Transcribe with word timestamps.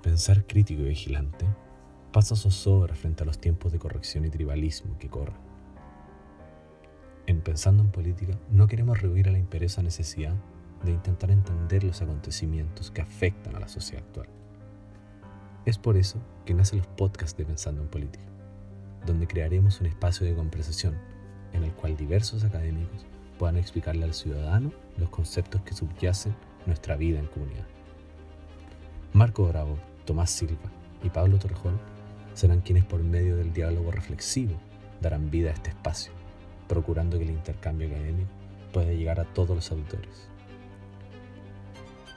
pensar 0.00 0.46
crítico 0.46 0.82
y 0.82 0.88
vigilante 0.88 1.46
pasa 2.12 2.34
zozobra 2.34 2.94
frente 2.94 3.22
a 3.22 3.26
los 3.26 3.38
tiempos 3.38 3.70
de 3.70 3.78
corrección 3.78 4.24
y 4.24 4.30
tribalismo 4.30 4.98
que 4.98 5.08
corren. 5.08 5.36
En 7.26 7.40
Pensando 7.40 7.82
en 7.82 7.90
Política 7.90 8.38
no 8.50 8.66
queremos 8.66 9.00
rehuir 9.00 9.28
a 9.28 9.32
la 9.32 9.38
imperiosa 9.38 9.82
necesidad 9.82 10.34
de 10.82 10.92
intentar 10.92 11.30
entender 11.30 11.84
los 11.84 12.00
acontecimientos 12.00 12.90
que 12.90 13.02
afectan 13.02 13.54
a 13.54 13.60
la 13.60 13.68
sociedad 13.68 14.02
actual. 14.04 14.28
Es 15.66 15.76
por 15.76 15.96
eso 15.96 16.18
que 16.46 16.54
nacen 16.54 16.78
los 16.78 16.88
podcasts 16.88 17.36
de 17.36 17.44
Pensando 17.44 17.82
en 17.82 17.88
Política, 17.88 18.24
donde 19.06 19.26
crearemos 19.26 19.80
un 19.80 19.86
espacio 19.86 20.26
de 20.26 20.34
conversación 20.34 20.96
en 21.52 21.64
el 21.64 21.72
cual 21.72 21.96
diversos 21.96 22.42
académicos 22.44 23.04
puedan 23.38 23.58
explicarle 23.58 24.04
al 24.04 24.14
ciudadano 24.14 24.72
los 24.96 25.10
conceptos 25.10 25.60
que 25.62 25.74
subyacen 25.74 26.34
nuestra 26.66 26.96
vida 26.96 27.18
en 27.18 27.26
comunidad. 27.26 27.66
Marco 29.12 29.46
Bravo, 29.46 29.76
Tomás 30.04 30.30
Silva 30.30 30.70
y 31.02 31.10
Pablo 31.10 31.38
Torrejón 31.38 31.78
serán 32.34 32.60
quienes 32.60 32.84
por 32.84 33.02
medio 33.02 33.36
del 33.36 33.52
diálogo 33.52 33.90
reflexivo 33.90 34.54
darán 35.00 35.30
vida 35.30 35.50
a 35.50 35.54
este 35.54 35.70
espacio, 35.70 36.12
procurando 36.68 37.18
que 37.18 37.24
el 37.24 37.30
intercambio 37.30 37.88
académico 37.88 38.30
pueda 38.72 38.92
llegar 38.92 39.20
a 39.20 39.24
todos 39.24 39.56
los 39.56 39.70
auditores. 39.70 40.28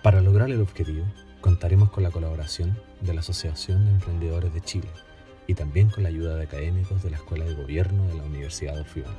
Para 0.04 0.22
lograr 0.22 0.50
el 0.50 0.62
objetivo, 0.62 1.06
contaremos 1.42 1.90
con 1.90 2.04
la 2.04 2.12
colaboración 2.12 2.78
de 3.02 3.14
la 3.14 3.22
Asociación 3.22 3.86
de 3.86 3.92
Emprendedores 3.92 4.54
de 4.54 4.62
Chile 4.62 4.90
y 5.48 5.56
también 5.56 5.90
con 5.90 6.04
la 6.04 6.10
ayuda 6.10 6.36
de 6.36 6.44
académicos 6.44 7.04
de 7.04 7.10
la 7.10 7.18
Escuela 7.18 7.46
de 7.46 7.56
Gobierno 7.56 8.06
de 8.08 8.16
la 8.16 8.24
Universidad 8.24 8.76
de 8.76 8.82
Orfibanes, 8.82 9.18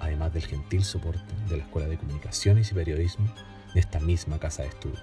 además 0.00 0.32
del 0.32 0.46
gentil 0.46 0.84
soporte 0.84 1.34
de 1.48 1.58
la 1.58 1.64
Escuela 1.64 1.88
de 1.88 1.98
Comunicaciones 1.98 2.70
y 2.70 2.74
Periodismo 2.74 3.26
de 3.74 3.80
esta 3.80 4.00
misma 4.00 4.38
casa 4.38 4.62
de 4.62 4.68
estudio. 4.68 5.00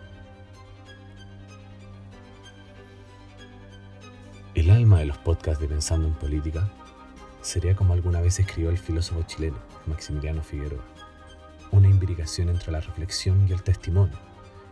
El 4.60 4.72
alma 4.72 5.00
de 5.00 5.06
los 5.06 5.18
podcasts 5.18 5.62
de 5.62 5.70
Pensando 5.70 6.06
en 6.06 6.14
Política 6.16 6.70
sería 7.42 7.78
como 7.78 7.94
alguna 7.94 8.20
vez 8.20 8.42
escribió 8.42 8.70
el 8.70 8.78
filósofo 8.78 9.24
chileno 9.24 9.58
Maximiliano 9.86 10.44
Figueroa, 10.44 10.84
una 11.72 11.88
imbricación 11.88 12.50
entre 12.50 12.74
la 12.74 12.82
reflexión 12.82 13.48
y 13.48 13.54
el 13.54 13.64
testimonio, 13.64 14.18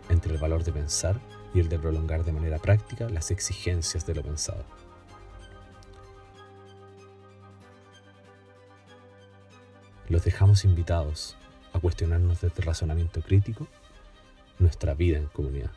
entre 0.09 0.33
el 0.33 0.41
valor 0.41 0.65
de 0.65 0.73
pensar 0.73 1.17
y 1.53 1.61
el 1.61 1.69
de 1.69 1.79
prolongar 1.79 2.25
de 2.25 2.33
manera 2.33 2.59
práctica 2.59 3.07
las 3.07 3.31
exigencias 3.31 4.05
de 4.05 4.15
lo 4.15 4.23
pensado. 4.23 4.65
Los 10.09 10.25
dejamos 10.25 10.65
invitados 10.65 11.37
a 11.71 11.79
cuestionarnos 11.79 12.41
desde 12.41 12.59
el 12.59 12.65
razonamiento 12.65 13.21
crítico 13.21 13.69
nuestra 14.59 14.95
vida 14.95 15.17
en 15.17 15.27
comunidad. 15.27 15.71